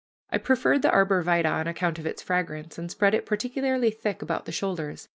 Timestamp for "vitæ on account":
1.23-1.99